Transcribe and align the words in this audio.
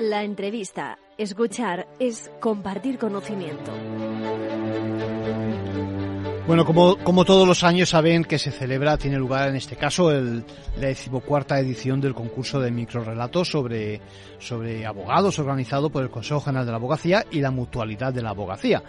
La 0.00 0.24
entrevista, 0.24 0.98
escuchar, 1.18 1.86
es 1.98 2.30
compartir 2.40 2.96
conocimiento. 2.96 3.70
Bueno, 6.46 6.64
como, 6.64 6.96
como 6.96 7.26
todos 7.26 7.46
los 7.46 7.62
años 7.64 7.90
saben 7.90 8.24
que 8.24 8.38
se 8.38 8.50
celebra, 8.50 8.96
tiene 8.96 9.18
lugar 9.18 9.50
en 9.50 9.56
este 9.56 9.76
caso 9.76 10.10
la 10.10 10.42
decimocuarta 10.80 11.60
edición 11.60 12.00
del 12.00 12.14
concurso 12.14 12.60
de 12.60 12.70
microrelatos 12.70 13.50
sobre, 13.50 14.00
sobre 14.38 14.86
abogados 14.86 15.38
organizado 15.38 15.90
por 15.90 16.02
el 16.02 16.10
Consejo 16.10 16.40
General 16.40 16.64
de 16.64 16.72
la 16.72 16.78
Abogacía 16.78 17.26
y 17.30 17.42
la 17.42 17.50
Mutualidad 17.50 18.14
de 18.14 18.22
la 18.22 18.30
Abogacía. 18.30 18.82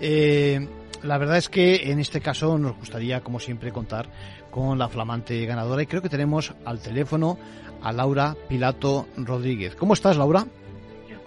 Eh, 0.00 0.66
la 1.04 1.18
verdad 1.18 1.36
es 1.36 1.48
que 1.48 1.90
en 1.90 2.00
este 2.00 2.20
caso 2.20 2.58
nos 2.58 2.76
gustaría, 2.76 3.20
como 3.20 3.38
siempre, 3.38 3.72
contar 3.72 4.06
con 4.50 4.78
la 4.78 4.88
flamante 4.88 5.44
ganadora 5.46 5.82
y 5.82 5.86
creo 5.86 6.02
que 6.02 6.08
tenemos 6.08 6.54
al 6.64 6.80
teléfono 6.80 7.38
a 7.82 7.92
Laura 7.92 8.34
Pilato 8.48 9.06
Rodríguez. 9.16 9.76
¿Cómo 9.76 9.92
estás, 9.94 10.16
Laura? 10.16 10.46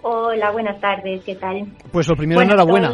Hola, 0.02 0.50
buenas 0.50 0.80
tardes, 0.80 1.22
¿qué 1.24 1.36
tal? 1.36 1.66
Pues 1.92 2.08
lo 2.08 2.16
primero, 2.16 2.40
enhorabuena. 2.40 2.92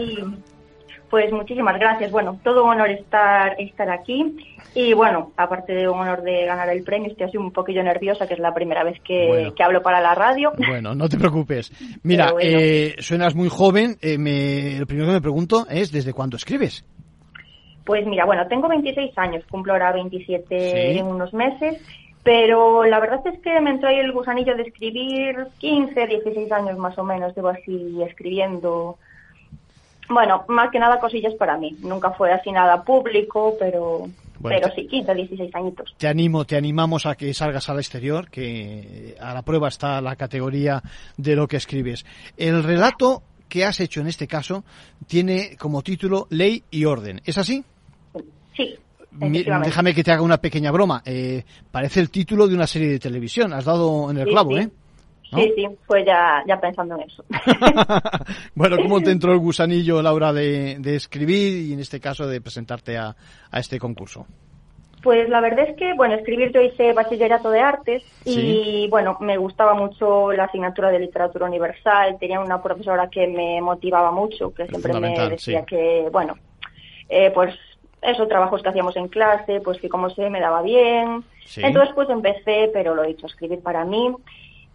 Pues 1.11 1.31
muchísimas 1.33 1.79
gracias. 1.79 2.11
Bueno, 2.11 2.39
todo 2.43 2.65
un 2.65 2.71
honor 2.71 2.91
estar, 2.91 3.55
estar 3.61 3.91
aquí. 3.91 4.37
Y 4.75 4.93
bueno, 4.95 5.31
aparte 5.37 5.73
de 5.73 5.89
un 5.89 5.99
honor 6.01 6.23
de 6.23 6.45
ganar 6.45 6.69
el 6.71 6.83
premio, 6.83 7.11
estoy 7.11 7.27
así 7.27 7.37
un 7.37 7.53
poquillo 7.53 7.83
nerviosa, 7.85 8.27
que 8.27 8.35
es 8.35 8.41
la 8.41 8.53
primera 8.53 8.83
vez 8.83 9.01
que, 9.01 9.53
que 9.55 9.63
hablo 9.63 9.83
para 9.83 10.01
la 10.01 10.15
radio. 10.15 10.53
Bueno, 10.57 10.95
no 10.95 11.09
te 11.09 11.17
preocupes. 11.17 11.71
Mira, 12.03 12.33
bueno. 12.33 12.49
eh, 12.51 12.97
suenas 12.99 13.35
muy 13.35 13.49
joven. 13.49 13.97
Eh, 14.01 14.19
me, 14.19 14.79
lo 14.81 14.87
primero 14.87 15.07
que 15.09 15.15
me 15.15 15.21
pregunto 15.21 15.67
es, 15.71 15.93
¿desde 15.93 16.13
cuándo 16.13 16.37
escribes? 16.37 16.85
Pues 17.85 18.07
mira, 18.07 18.25
bueno, 18.25 18.47
tengo 18.49 18.67
26 18.69 19.17
años, 19.19 19.45
cumplo 19.49 19.75
ahora 19.75 19.93
27 19.93 20.59
¿Sí? 20.59 20.99
en 20.99 21.07
unos 21.07 21.33
meses. 21.35 21.81
Pero 22.25 22.85
la 22.85 23.01
verdad 23.01 23.21
es 23.27 23.39
que 23.41 23.61
me 23.61 23.71
entró 23.71 23.91
ahí 23.91 23.99
el 23.99 24.11
gusanillo 24.11 24.57
de 24.57 24.63
escribir 24.63 25.37
15, 25.59 26.07
16 26.07 26.51
años 26.53 26.79
más 26.79 26.97
o 26.99 27.05
menos, 27.05 27.37
llevo 27.37 27.49
así 27.49 28.03
escribiendo 28.03 28.97
bueno, 30.09 30.45
más 30.49 30.71
que 30.71 30.79
nada 30.79 30.99
cosillas 30.99 31.35
para 31.35 31.57
mí. 31.57 31.77
Nunca 31.81 32.11
fue 32.13 32.33
así 32.33 32.53
nada 32.53 32.83
público, 32.83 33.57
pero 33.59 34.09
bueno, 34.39 34.59
pero 34.61 34.75
sí, 34.75 34.87
15, 34.87 35.15
16 35.15 35.55
añitos. 35.55 35.95
Te 35.97 36.09
animo, 36.09 36.45
te 36.45 36.57
animamos 36.57 37.07
a 37.07 37.15
que 37.15 37.33
salgas 37.33 37.69
al 37.69 37.79
exterior, 37.79 38.31
que 38.31 39.17
a 39.21 39.33
la 39.33 39.43
prueba 39.43 39.69
está 39.69 40.01
la 40.01 40.17
categoría 40.17 40.83
de 41.17 41.37
lo 41.37 41.49
que 41.49 41.57
escribes. 41.57 42.05
El 42.37 42.63
relato 42.63 43.23
que 43.49 43.65
has 43.65 43.81
hecho 43.81 44.01
en 44.01 44.09
este 44.09 44.27
caso 44.27 44.65
tiene 45.07 45.57
como 45.57 45.83
título 45.83 46.27
Ley 46.31 46.63
y 46.71 46.85
Orden. 46.85 47.21
¿Es 47.25 47.39
así? 47.39 47.65
Sí. 48.57 48.75
Déjame 49.13 49.95
que 49.95 50.03
te 50.03 50.11
haga 50.11 50.23
una 50.23 50.39
pequeña 50.39 50.73
broma. 50.73 51.03
Eh, 51.05 51.45
parece 51.71 52.01
el 52.01 52.11
título 52.11 52.49
de 52.49 52.55
una 52.55 52.67
serie 52.67 52.89
de 52.89 52.99
televisión. 52.99 53.53
Has 53.53 53.65
dado 53.65 54.11
en 54.11 54.19
el 54.19 54.25
sí, 54.25 54.31
clavo, 54.31 54.51
sí. 54.51 54.59
¿eh? 54.59 54.71
¿No? 55.35 55.41
Sí, 55.41 55.53
sí, 55.57 55.69
pues 55.87 56.07
ya, 56.07 56.43
ya 56.47 56.61
pensando 56.61 56.95
en 56.95 57.03
eso. 57.03 57.25
bueno, 58.55 58.77
¿cómo 58.77 59.01
te 59.01 59.11
entró 59.11 59.33
el 59.33 59.39
gusanillo, 59.39 60.01
Laura, 60.01 60.33
de, 60.33 60.77
de 60.79 60.95
escribir 60.95 61.67
y 61.67 61.73
en 61.73 61.81
este 61.81 62.01
caso 62.01 62.27
de 62.27 62.41
presentarte 62.41 62.97
a, 62.97 63.17
a, 63.51 63.59
este 63.59 63.79
concurso? 63.79 64.27
Pues 65.03 65.29
la 65.29 65.41
verdad 65.41 65.69
es 65.69 65.77
que, 65.77 65.93
bueno, 65.95 66.15
escribir 66.15 66.53
yo 66.53 66.63
hice 66.63 66.93
bachillerato 66.95 67.51
de 67.51 67.61
artes 67.61 68.03
y, 68.25 68.35
¿Sí? 68.35 68.87
bueno, 68.91 69.19
me 69.21 69.37
gustaba 69.37 69.75
mucho 69.75 70.33
la 70.33 70.45
asignatura 70.45 70.91
de 70.91 71.01
literatura 71.01 71.47
universal. 71.47 72.17
Tenía 72.19 72.41
una 72.41 72.63
profesora 72.63 73.11
que 73.11 73.27
me 73.27 73.61
motivaba 73.61 74.13
mucho, 74.13 74.55
que 74.55 74.67
siempre 74.67 74.95
me 74.99 75.29
decía 75.29 75.61
sí. 75.61 75.67
que, 75.67 76.09
bueno, 76.11 76.37
eh, 77.11 77.31
pues 77.35 77.55
esos 78.05 78.29
trabajos 78.29 78.63
que 78.63 78.69
hacíamos 78.69 78.97
en 78.97 79.09
clase, 79.09 79.61
pues 79.61 79.81
que 79.81 79.89
como 79.89 80.11
se 80.11 80.29
me 80.31 80.41
daba 80.41 80.63
bien. 80.63 81.25
Sí. 81.45 81.61
Entonces, 81.63 81.95
pues 81.95 82.09
empecé, 82.11 82.71
pero 82.73 82.95
lo 82.95 83.05
he 83.05 83.09
dicho, 83.09 83.27
a 83.27 83.29
escribir 83.29 83.61
para 83.61 83.85
mí. 83.85 84.15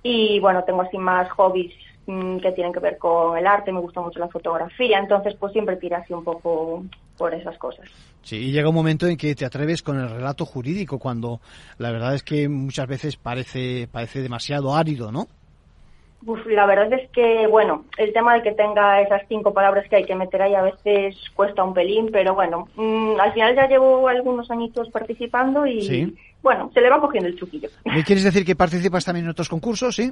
Y 0.04 0.40
bueno, 0.40 0.64
tengo 0.64 0.82
así 0.82 0.98
más 0.98 1.30
hobbies 1.32 1.74
mmm, 2.06 2.38
que 2.38 2.52
tienen 2.52 2.74
que 2.74 2.80
ver 2.80 2.98
con 2.98 3.38
el 3.38 3.46
arte, 3.46 3.72
me 3.72 3.80
gusta 3.80 4.02
mucho 4.02 4.20
la 4.20 4.30
fotografía, 4.30 5.00
entonces 5.00 5.36
pues 5.40 5.52
siempre 5.54 5.78
tiré 5.78 5.96
así 5.96 6.14
un 6.14 6.24
poco 6.24 6.84
por 7.18 7.34
esas 7.34 7.58
cosas. 7.58 7.86
Sí, 8.22 8.38
y 8.38 8.52
llega 8.52 8.70
un 8.70 8.76
momento 8.76 9.08
en 9.08 9.18
que 9.18 9.36
te 9.36 9.46
atreves 9.46 9.82
con 9.82 10.00
el 10.00 10.10
relato 10.10 10.46
jurídico, 10.46 11.00
cuando 11.00 11.42
la 11.78 11.92
verdad 11.92 12.16
es 12.16 12.24
que 12.24 12.48
muchas 12.48 12.88
veces 12.88 13.18
parece, 13.18 13.88
parece 13.92 14.22
demasiado 14.22 14.76
árido, 14.76 15.12
¿no? 15.12 15.28
Uf, 16.26 16.46
la 16.48 16.66
verdad 16.66 16.92
es 16.94 17.10
que, 17.12 17.48
bueno, 17.48 17.86
el 17.98 18.12
tema 18.12 18.34
de 18.34 18.42
que 18.42 18.52
tenga 18.52 19.02
esas 19.02 19.22
cinco 19.30 19.54
palabras 19.54 19.88
que 19.90 19.96
hay 19.96 20.06
que 20.06 20.16
meter 20.16 20.42
ahí 20.42 20.54
a 20.54 20.62
veces 20.62 21.16
cuesta 21.34 21.64
un 21.64 21.74
pelín, 21.74 22.10
pero 22.12 22.36
bueno, 22.36 22.68
mmm, 22.76 23.20
al 23.20 23.32
final 23.34 23.56
ya 23.56 23.68
llevo 23.68 24.08
algunos 24.08 24.52
añitos 24.52 24.90
participando 24.90 25.66
y, 25.66 25.82
¿Sí? 25.82 26.16
bueno, 26.44 26.72
se 26.74 26.82
le 26.82 26.90
va 26.90 27.00
cogiendo 27.00 27.30
el 27.30 27.38
truquillo. 27.38 27.70
¿Me 27.86 28.04
quieres 28.04 28.26
decir 28.26 28.46
que 28.46 28.56
participas 28.56 29.06
también 29.06 29.26
en 29.26 29.32
otros 29.32 29.48
concursos, 29.48 29.96
sí? 29.96 30.12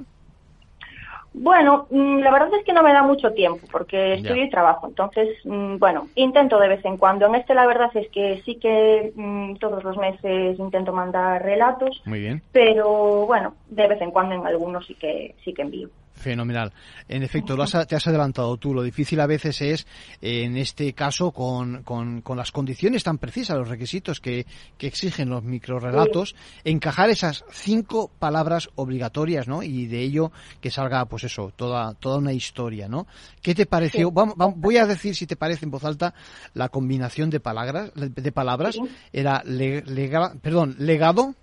Bueno, 1.33 1.87
mmm, 1.89 2.19
la 2.19 2.31
verdad 2.31 2.49
es 2.57 2.65
que 2.65 2.73
no 2.73 2.81
me 2.81 2.93
da 2.93 3.03
mucho 3.03 3.33
tiempo 3.33 3.67
porque 3.71 4.15
estudio 4.15 4.43
y 4.43 4.49
trabajo, 4.49 4.87
entonces, 4.87 5.29
mmm, 5.43 5.77
bueno, 5.77 6.09
intento 6.15 6.59
de 6.59 6.69
vez 6.69 6.83
en 6.85 6.97
cuando. 6.97 7.27
En 7.27 7.35
este 7.35 7.53
la 7.53 7.67
verdad 7.67 7.91
es 7.95 8.09
que 8.11 8.41
sí 8.45 8.55
que 8.59 9.11
mmm, 9.15 9.55
todos 9.55 9.83
los 9.83 9.97
meses 9.97 10.57
intento 10.59 10.93
mandar 10.93 11.43
relatos. 11.43 12.01
Muy 12.05 12.21
bien. 12.21 12.41
Pero 12.51 13.25
bueno, 13.27 13.55
de 13.67 13.87
vez 13.87 14.01
en 14.01 14.11
cuando 14.11 14.35
en 14.35 14.47
algunos 14.47 14.85
sí 14.87 14.95
que 14.95 15.35
sí 15.43 15.53
que 15.53 15.61
envío. 15.61 15.89
Fenomenal. 16.17 16.73
En 17.07 17.21
efecto, 17.21 17.55
lo 17.55 17.63
has, 17.63 17.77
te 17.87 17.95
has 17.95 18.07
adelantado 18.07 18.57
tú. 18.57 18.73
Lo 18.73 18.81
difícil 18.81 19.19
a 19.19 19.27
veces 19.27 19.61
es, 19.61 19.87
en 20.19 20.57
este 20.57 20.93
caso, 20.93 21.31
con, 21.31 21.83
con, 21.83 22.21
con, 22.21 22.37
las 22.37 22.51
condiciones 22.51 23.03
tan 23.03 23.19
precisas, 23.19 23.55
los 23.55 23.69
requisitos 23.69 24.19
que, 24.19 24.45
que 24.77 24.87
exigen 24.87 25.29
los 25.29 25.43
microrelatos, 25.43 26.29
sí. 26.29 26.61
encajar 26.71 27.11
esas 27.11 27.45
cinco 27.51 28.09
palabras 28.17 28.69
obligatorias, 28.75 29.47
¿no? 29.47 29.61
Y 29.61 29.85
de 29.85 30.01
ello 30.01 30.31
que 30.59 30.71
salga, 30.71 31.05
pues 31.05 31.23
eso, 31.23 31.53
toda, 31.55 31.93
toda 31.93 32.17
una 32.17 32.33
historia, 32.33 32.87
¿no? 32.87 33.05
¿Qué 33.41 33.53
te 33.53 33.67
pareció? 33.67 34.07
Sí. 34.07 34.13
Vamos, 34.13 34.35
vamos, 34.35 34.55
voy 34.57 34.77
a 34.77 34.87
decir, 34.87 35.15
si 35.15 35.27
te 35.27 35.35
parece, 35.35 35.65
en 35.65 35.71
voz 35.71 35.85
alta, 35.85 36.15
la 36.55 36.69
combinación 36.69 37.29
de 37.29 37.39
palabras. 37.39 37.91
De 37.95 38.31
palabras. 38.31 38.75
Sí. 38.75 38.81
Era, 39.13 39.43
le, 39.45 39.83
lega, 39.83 40.33
perdón, 40.41 40.75
legado, 40.79 41.35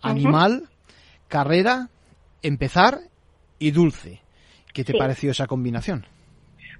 animal, 0.00 0.62
uh 0.62 0.66
-huh. 0.66 1.28
carrera, 1.28 1.88
empezar 2.42 3.11
y 3.62 3.70
dulce. 3.70 4.20
¿Qué 4.74 4.84
te 4.84 4.92
sí. 4.92 4.98
pareció 4.98 5.30
esa 5.30 5.46
combinación? 5.46 6.04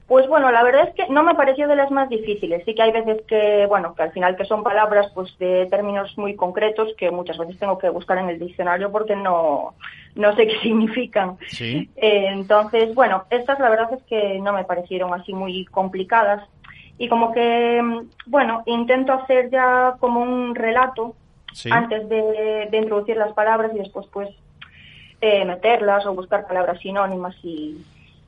Pues 0.09 0.27
bueno, 0.27 0.51
la 0.51 0.65
verdad 0.65 0.89
es 0.89 0.95
que 0.95 1.11
no 1.13 1.23
me 1.23 1.35
pareció 1.35 1.69
de 1.69 1.77
las 1.77 1.91
más 1.91 2.09
difíciles. 2.09 2.65
Sí 2.65 2.75
que 2.75 2.83
hay 2.83 2.91
veces 2.93 3.23
que, 3.27 3.67
bueno, 3.67 3.95
que 3.95 4.03
al 4.03 4.13
final 4.13 4.37
que 4.37 4.45
son 4.45 4.65
palabras 4.65 5.07
pues 5.15 5.39
de 5.39 5.67
términos 5.67 6.13
muy 6.19 6.35
concretos 6.35 6.93
que 6.99 7.11
muchas 7.11 7.39
veces 7.39 7.59
tengo 7.59 7.79
que 7.79 7.89
buscar 7.89 8.19
en 8.19 8.29
el 8.29 8.39
diccionario 8.39 8.91
porque 8.91 9.15
no, 9.15 9.75
no 10.17 10.37
sé 10.37 10.49
qué 10.49 10.59
significan. 10.63 11.39
Sí. 11.47 11.89
Eh, 11.97 12.27
entonces, 12.31 12.95
bueno, 12.95 13.25
estas 13.31 13.61
la 13.61 13.71
verdad 13.71 13.93
es 13.95 14.03
que 14.05 14.41
no 14.41 14.53
me 14.53 14.65
parecieron 14.65 15.15
así 15.15 15.33
muy 15.33 15.65
complicadas. 15.67 16.47
Y 16.99 17.09
como 17.09 17.33
que, 17.33 17.81
bueno, 18.27 18.65
intento 18.67 19.13
hacer 19.13 19.51
ya 19.51 19.95
como 19.99 20.21
un 20.21 20.55
relato 20.55 21.15
sí. 21.53 21.71
antes 21.73 22.09
de, 22.09 22.69
de 22.71 22.77
introducir 22.77 23.17
las 23.17 23.33
palabras 23.33 23.73
y 23.75 23.79
después 23.79 24.07
pues 24.13 24.29
eh, 25.23 25.45
meterlas 25.45 26.05
o 26.05 26.15
buscar 26.15 26.47
palabras 26.47 26.81
sinónimas 26.81 27.37
y, 27.45 27.77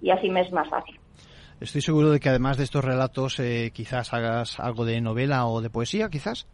y, 0.01 0.11
así 0.11 0.31
me 0.31 0.43
es 0.43 0.53
más 0.53 0.69
fácil. 0.69 0.99
Estoy 1.61 1.81
seguro 1.81 2.11
de 2.11 2.21
que 2.21 2.29
además 2.29 2.57
de 2.57 2.63
estos 2.63 2.85
relatos 2.85 3.41
eh, 3.41 3.73
quizás 3.75 4.15
hagas 4.15 4.61
algo 4.61 4.85
de 4.85 5.01
novela 5.01 5.47
o 5.47 5.61
de 5.61 5.71
poesía, 5.71 6.09
quizás. 6.09 6.47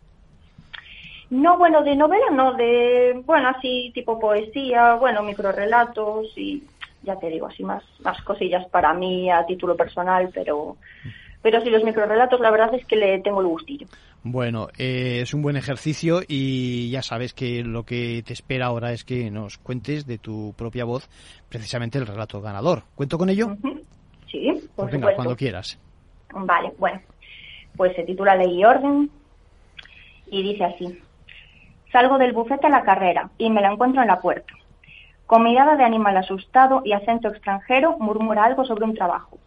No, 1.28 1.58
bueno, 1.58 1.82
de 1.82 1.94
novela 1.94 2.30
no, 2.32 2.54
de, 2.54 3.22
bueno, 3.24 3.50
así 3.50 3.92
tipo 3.94 4.18
poesía, 4.18 4.94
bueno, 4.94 5.22
microrelatos 5.22 6.26
y 6.36 6.64
ya 7.02 7.16
te 7.16 7.28
digo, 7.28 7.46
así 7.46 7.62
más, 7.62 7.84
más 8.02 8.20
cosillas 8.22 8.66
para 8.68 8.94
mí 8.94 9.30
a 9.30 9.44
título 9.44 9.76
personal, 9.76 10.30
pero, 10.34 10.78
pero 11.42 11.60
sí, 11.60 11.70
los 11.70 11.84
microrelatos 11.84 12.40
la 12.40 12.50
verdad 12.50 12.74
es 12.74 12.84
que 12.86 12.96
le 12.96 13.18
tengo 13.20 13.40
el 13.40 13.46
gustillo. 13.46 13.86
Bueno, 14.22 14.68
eh, 14.76 15.20
es 15.22 15.32
un 15.32 15.40
buen 15.40 15.56
ejercicio 15.56 16.20
y 16.28 16.90
ya 16.90 17.00
sabes 17.00 17.32
que 17.32 17.64
lo 17.64 17.84
que 17.84 18.22
te 18.26 18.34
espera 18.34 18.66
ahora 18.66 18.92
es 18.92 19.04
que 19.04 19.30
nos 19.30 19.56
cuentes 19.56 20.06
de 20.06 20.18
tu 20.18 20.52
propia 20.56 20.84
voz 20.84 21.08
precisamente 21.48 21.98
el 21.98 22.06
relato 22.06 22.42
ganador. 22.42 22.82
¿Cuento 22.94 23.16
con 23.16 23.30
ello? 23.30 23.46
Uh 23.46 23.50
-huh. 23.50 23.82
Sí, 24.30 24.68
por 24.76 24.90
pues 24.90 24.92
venga, 24.92 25.14
cuando 25.14 25.36
quieras. 25.36 25.78
Vale, 26.32 26.72
bueno, 26.78 27.00
pues 27.76 27.96
se 27.96 28.02
titula 28.02 28.36
Ley 28.36 28.60
y 28.60 28.64
Orden 28.64 29.10
y 30.26 30.42
dice 30.42 30.64
así. 30.64 30.98
Salgo 31.90 32.18
del 32.18 32.32
bufete 32.32 32.66
a 32.66 32.70
la 32.70 32.84
carrera 32.84 33.30
y 33.38 33.50
me 33.50 33.62
la 33.62 33.72
encuentro 33.72 34.02
en 34.02 34.08
la 34.08 34.20
puerta. 34.20 34.52
Con 35.26 35.42
mirada 35.44 35.76
de 35.76 35.84
animal 35.84 36.16
asustado 36.16 36.82
y 36.84 36.92
acento 36.92 37.28
extranjero 37.28 37.96
murmura 37.98 38.44
algo 38.44 38.64
sobre 38.64 38.84
un 38.84 38.94
trabajo. 38.94 39.38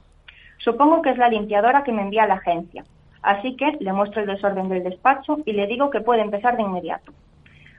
Supongo 0.64 1.02
que 1.02 1.12
es 1.12 1.18
la 1.18 1.30
limpiadora 1.30 1.84
que 1.84 1.92
me 1.92 2.02
envía 2.02 2.24
a 2.24 2.28
la 2.28 2.36
agencia 2.36 2.84
Así 3.24 3.56
que 3.56 3.78
le 3.80 3.94
muestro 3.94 4.22
el 4.22 4.28
desorden 4.28 4.68
del 4.68 4.84
despacho 4.84 5.38
y 5.46 5.54
le 5.54 5.66
digo 5.66 5.90
que 5.90 6.02
puede 6.02 6.22
empezar 6.22 6.58
de 6.58 6.64
inmediato. 6.64 7.14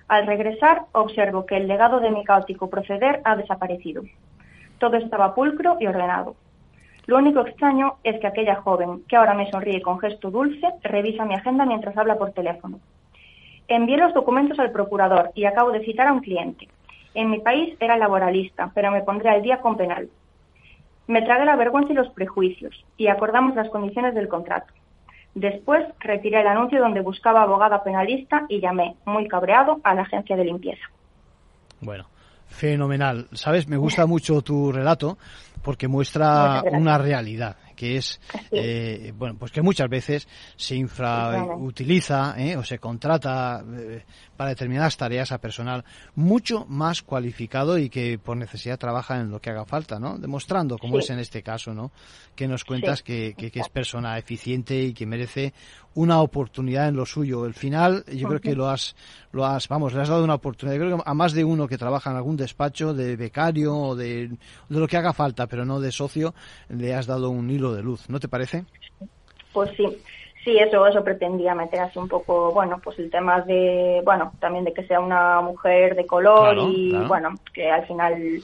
Al 0.09 0.27
regresar, 0.27 0.83
observo 0.93 1.45
que 1.45 1.59
el 1.59 1.69
legado 1.69 2.01
de 2.01 2.11
mi 2.11 2.25
caótico 2.25 2.71
proceder 2.71 3.21
ha 3.25 3.37
desaparecido. 3.37 4.03
Todo 4.79 4.97
estaba 4.97 5.35
pulcro 5.35 5.77
y 5.79 5.87
ordenado. 5.87 6.35
Lo 7.07 7.19
único 7.19 7.41
extraño 7.41 7.97
es 8.03 8.19
que 8.21 8.27
aquella 8.27 8.57
joven, 8.57 9.05
que 9.07 9.17
ahora 9.17 9.35
me 9.35 9.51
sonríe 9.51 9.83
con 9.83 9.99
gesto 10.01 10.31
dulce, 10.31 10.67
revisa 10.83 11.27
mi 11.27 11.35
agenda 11.35 11.67
mientras 11.67 11.97
habla 11.99 12.17
por 12.17 12.33
teléfono. 12.33 12.81
Envié 13.69 13.99
los 13.99 14.15
documentos 14.15 14.59
al 14.59 14.73
procurador 14.73 15.31
y 15.35 15.45
acabo 15.45 15.73
de 15.73 15.85
citar 15.85 16.07
a 16.07 16.13
un 16.15 16.21
cliente. 16.21 16.69
En 17.13 17.31
mi 17.31 17.41
país 17.41 17.77
era 17.81 17.99
laboralista, 17.99 18.71
pero 18.75 18.91
me 18.91 19.03
pondré 19.03 19.29
al 19.29 19.43
día 19.43 19.61
con 19.61 19.77
penal. 19.77 20.09
Me 21.07 21.23
tragué 21.23 21.45
la 21.45 21.57
vergüenza 21.57 21.93
y 21.93 21.97
los 21.97 22.09
prejuicios 22.11 22.85
y 22.97 23.09
acordamos 23.09 23.55
las 23.55 23.69
condiciones 23.69 24.15
del 24.15 24.29
contrato. 24.29 24.73
Después 25.35 25.85
retiré 26.01 26.41
el 26.41 26.47
anuncio 26.47 26.81
donde 26.81 27.01
buscaba 27.01 27.43
abogada 27.43 27.83
penalista 27.83 28.47
y 28.49 28.61
llamé, 28.61 28.97
muy 29.05 29.27
cabreado, 29.27 29.81
a 29.83 29.95
la 29.95 30.03
agencia 30.03 30.37
de 30.37 30.45
limpieza. 30.45 30.85
Bueno, 31.81 32.07
fenomenal. 32.49 33.29
Sabes, 33.33 33.69
me 33.69 33.77
gusta 33.77 34.07
mucho 34.07 34.43
tu 34.43 34.73
relato 34.73 35.19
porque 35.63 35.89
muestra 35.89 36.63
una 36.73 36.99
realidad 36.99 37.57
que 37.75 37.97
es 37.97 38.21
eh, 38.51 39.13
bueno 39.17 39.37
pues 39.39 39.51
que 39.51 39.63
muchas 39.63 39.89
veces 39.89 40.29
se 40.57 40.77
infrautiliza 40.77 42.35
eh, 42.39 42.57
o 42.57 42.63
se 42.63 42.79
contrata 42.79 43.65
eh, 43.77 44.05
para 44.37 44.51
determinadas 44.51 44.97
tareas 44.97 45.33
a 45.33 45.39
personal 45.39 45.85
mucho 46.15 46.65
más 46.67 47.03
cualificado 47.03 47.79
y 47.79 47.89
que 47.89 48.19
por 48.19 48.37
necesidad 48.37 48.79
trabaja 48.79 49.21
en 49.21 49.31
lo 49.31 49.41
que 49.41 49.51
haga 49.51 49.65
falta, 49.65 49.99
¿no? 49.99 50.19
Demostrando, 50.19 50.79
como 50.79 50.99
es 50.99 51.11
en 51.11 51.19
este 51.19 51.43
caso, 51.43 51.73
¿no? 51.73 51.93
Que 52.35 52.49
nos 52.49 52.65
cuentas 52.65 53.03
que, 53.03 53.35
que, 53.37 53.51
es 53.55 53.69
persona 53.69 54.19
eficiente 54.19 54.81
y 54.81 54.93
que 54.93 55.07
merece 55.07 55.55
una 55.95 56.21
oportunidad 56.21 56.89
en 56.89 56.97
lo 56.97 57.07
suyo. 57.07 57.47
El 57.47 57.55
final, 57.55 58.05
yo 58.13 58.29
creo 58.29 58.41
que 58.41 58.55
lo 58.55 58.69
has, 58.69 58.97
lo 59.33 59.47
has, 59.47 59.69
vamos, 59.69 59.95
le 59.95 60.03
has 60.03 60.09
dado 60.09 60.25
una 60.25 60.35
oportunidad. 60.35 60.77
Yo 60.77 60.85
creo 60.85 60.97
que 60.99 61.03
a 61.07 61.15
más 61.15 61.33
de 61.33 61.45
uno 61.45 61.69
que 61.69 61.79
trabaja 61.79 62.11
en 62.11 62.17
algún 62.17 62.34
despacho 62.37 62.95
de 62.95 63.17
becario 63.17 63.77
o 63.77 63.97
de, 63.97 64.29
de 64.29 64.81
lo 64.81 64.87
que 64.87 64.97
haga 64.97 65.13
falta, 65.13 65.47
pero 65.47 65.65
no 65.65 65.81
de 65.81 65.93
socio, 65.93 66.35
le 66.69 66.95
has 66.95 67.07
dado 67.07 67.31
un 67.31 67.51
hilo 67.51 67.73
de 67.75 67.83
luz. 67.83 68.09
¿No 68.09 68.21
te 68.21 68.29
parece? 68.29 68.65
Pues 69.53 69.71
sí. 69.77 69.87
Sí, 70.45 70.59
eso, 70.59 70.87
eso 70.87 71.03
pretendía 71.03 71.55
meter 71.55 71.81
así 71.81 71.99
un 71.99 72.07
poco, 72.07 72.53
bueno, 72.53 72.79
pues 72.85 72.99
el 72.99 73.11
tema 73.11 73.41
de, 73.41 74.03
bueno, 74.05 74.31
también 74.41 74.65
de 74.65 74.75
que 74.75 74.87
sea 74.87 75.01
una 75.01 75.41
mujer 75.41 75.97
de 75.97 76.07
color 76.07 76.71
y, 76.71 76.93
bueno, 77.07 77.31
que 77.55 77.71
al 77.71 77.87
final 77.87 78.43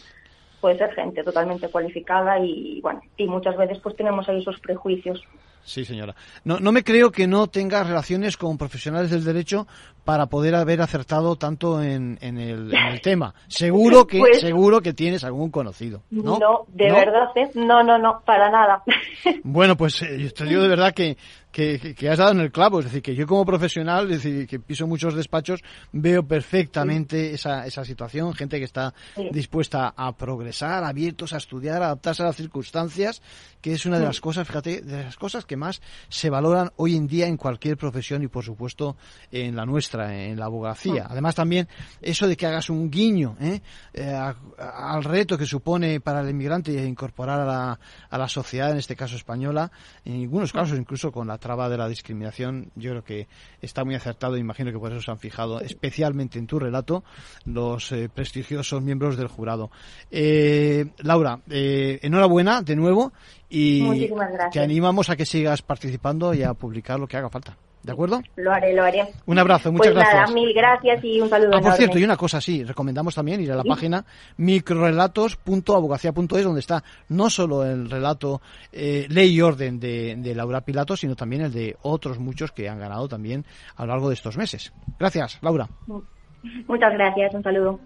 puede 0.62 0.78
ser 0.78 0.94
gente 0.94 1.22
totalmente 1.22 1.68
cualificada 1.68 2.38
y, 2.38 2.80
bueno, 2.80 3.02
y 3.18 3.26
muchas 3.26 3.54
veces 3.58 3.78
pues 3.80 3.96
tenemos 3.96 4.26
ahí 4.30 4.40
esos 4.40 4.58
prejuicios. 4.60 5.22
Sí, 5.64 5.84
señora. 5.84 6.14
No, 6.44 6.58
no 6.58 6.72
me 6.72 6.82
creo 6.82 7.12
que 7.12 7.26
no 7.26 7.46
tenga 7.46 7.84
relaciones 7.84 8.36
con 8.36 8.58
profesionales 8.58 9.10
del 9.10 9.24
derecho 9.24 9.66
para 10.04 10.26
poder 10.26 10.54
haber 10.54 10.80
acertado 10.80 11.36
tanto 11.36 11.82
en, 11.82 12.18
en, 12.20 12.38
el, 12.38 13.00
tema. 13.02 13.34
Seguro 13.48 14.06
que 14.06 14.18
pues 14.18 14.40
seguro 14.40 14.80
que 14.80 14.92
tienes 14.92 15.22
algún 15.24 15.50
conocido. 15.50 16.02
No, 16.10 16.38
no 16.38 16.64
de 16.68 16.90
verdad, 16.90 17.28
¿eh? 17.36 17.50
no, 17.54 17.82
no, 17.82 17.98
no, 17.98 18.20
para 18.24 18.50
nada. 18.50 18.82
Bueno, 19.44 19.76
pues 19.76 20.02
eh, 20.02 20.32
te 20.36 20.44
digo 20.44 20.62
de 20.62 20.68
verdad 20.68 20.92
que 20.94 21.16
que, 21.50 22.08
has 22.08 22.18
dado 22.18 22.32
en 22.32 22.40
el 22.40 22.52
clavo. 22.52 22.80
Es 22.80 22.86
decir, 22.86 23.02
que 23.02 23.14
yo 23.14 23.26
como 23.26 23.44
profesional, 23.44 24.10
es 24.10 24.22
decir, 24.22 24.46
que 24.46 24.60
piso 24.60 24.86
muchos 24.86 25.14
despachos, 25.14 25.62
veo 25.92 26.26
perfectamente 26.26 27.32
esa, 27.34 27.66
esa 27.66 27.84
situación. 27.84 28.32
Gente 28.34 28.58
que 28.58 28.64
está 28.64 28.94
dispuesta 29.32 29.92
a 29.96 30.16
progresar, 30.16 30.84
abiertos 30.84 31.32
a 31.32 31.38
estudiar, 31.38 31.82
a 31.82 31.86
adaptarse 31.86 32.22
a 32.22 32.26
las 32.26 32.36
circunstancias, 32.36 33.22
que 33.60 33.72
es 33.72 33.86
una 33.86 33.98
de 33.98 34.04
las 34.04 34.20
cosas, 34.20 34.46
fíjate, 34.46 34.80
de 34.80 35.04
las 35.04 35.16
cosas 35.16 35.44
que 35.44 35.56
más 35.56 35.82
se 36.08 36.30
valoran 36.30 36.70
hoy 36.76 36.96
en 36.96 37.06
día 37.06 37.26
en 37.26 37.36
cualquier 37.36 37.76
profesión 37.76 38.22
y, 38.22 38.28
por 38.28 38.44
supuesto, 38.44 38.96
en 39.30 39.56
la 39.56 39.66
nuestra, 39.66 40.16
en 40.16 40.38
la 40.38 40.46
abogacía. 40.46 41.06
Además, 41.08 41.34
también 41.34 41.68
eso 42.00 42.26
de 42.26 42.36
que 42.36 42.46
hagas 42.46 42.70
un 42.70 42.90
guiño 42.90 43.36
¿eh? 43.40 43.60
Eh, 43.92 44.14
al 44.58 45.04
reto 45.04 45.36
que 45.36 45.46
supone 45.46 46.00
para 46.00 46.20
el 46.20 46.30
inmigrante 46.30 46.72
incorporar 46.86 47.40
a 47.40 47.44
la, 47.44 47.80
a 48.08 48.18
la 48.18 48.28
sociedad, 48.28 48.70
en 48.70 48.78
este 48.78 48.96
caso 48.96 49.16
española, 49.16 49.70
en 50.04 50.22
algunos 50.22 50.52
casos 50.52 50.78
incluso 50.78 51.10
con 51.12 51.26
la 51.26 51.38
traba 51.40 51.68
de 51.68 51.76
la 51.76 51.88
discriminación, 51.88 52.70
yo 52.76 52.90
creo 52.90 53.04
que 53.04 53.28
está 53.60 53.84
muy 53.84 53.94
acertado, 53.94 54.36
imagino 54.36 54.70
que 54.70 54.78
por 54.78 54.92
eso 54.92 55.00
se 55.00 55.10
han 55.10 55.18
fijado 55.18 55.60
especialmente 55.60 56.38
en 56.38 56.46
tu 56.46 56.58
relato 56.58 57.02
los 57.44 57.90
eh, 57.92 58.08
prestigiosos 58.12 58.82
miembros 58.82 59.16
del 59.16 59.28
jurado. 59.28 59.70
Eh, 60.10 60.86
Laura, 60.98 61.40
eh, 61.50 61.98
enhorabuena 62.02 62.62
de 62.62 62.76
nuevo 62.76 63.12
y 63.48 64.08
te 64.52 64.60
animamos 64.60 65.10
a 65.10 65.16
que 65.16 65.26
sigas 65.26 65.62
participando 65.62 66.32
y 66.34 66.42
a 66.42 66.54
publicar 66.54 67.00
lo 67.00 67.08
que 67.08 67.16
haga 67.16 67.30
falta. 67.30 67.56
¿De 67.82 67.92
acuerdo? 67.92 68.20
Lo 68.36 68.52
haré, 68.52 68.74
lo 68.74 68.82
haré. 68.82 69.08
Un 69.26 69.38
abrazo, 69.38 69.72
muchas 69.72 69.94
pues 69.94 70.04
gracias. 70.04 70.32
mil 70.32 70.52
gracias 70.52 71.02
y 71.02 71.20
un 71.20 71.30
saludo. 71.30 71.56
Ah, 71.56 71.60
por 71.60 71.72
cierto, 71.72 71.98
y 71.98 72.04
una 72.04 72.16
cosa, 72.16 72.40
sí, 72.40 72.62
recomendamos 72.62 73.14
también 73.14 73.40
ir 73.40 73.50
a 73.52 73.56
la 73.56 73.64
página 73.64 74.04
microrelatos.abogacía.es, 74.36 76.44
donde 76.44 76.60
está 76.60 76.84
no 77.08 77.30
solo 77.30 77.64
el 77.64 77.88
relato 77.88 78.42
eh, 78.70 79.06
Ley 79.08 79.34
y 79.34 79.40
Orden 79.40 79.80
de, 79.80 80.14
de 80.18 80.34
Laura 80.34 80.60
Pilato, 80.60 80.96
sino 80.96 81.16
también 81.16 81.42
el 81.42 81.52
de 81.52 81.76
otros 81.82 82.18
muchos 82.18 82.52
que 82.52 82.68
han 82.68 82.78
ganado 82.78 83.08
también 83.08 83.46
a 83.76 83.86
lo 83.86 83.92
largo 83.92 84.08
de 84.08 84.14
estos 84.14 84.36
meses. 84.36 84.72
Gracias, 84.98 85.38
Laura. 85.40 85.66
Muchas 86.66 86.92
gracias, 86.92 87.34
un 87.34 87.42
saludo. 87.42 87.80